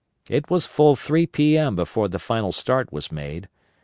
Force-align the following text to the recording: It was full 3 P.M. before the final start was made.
It 0.31 0.49
was 0.49 0.65
full 0.65 0.95
3 0.95 1.27
P.M. 1.27 1.75
before 1.75 2.07
the 2.07 2.17
final 2.17 2.51
start 2.51 2.91
was 2.91 3.11
made. 3.11 3.47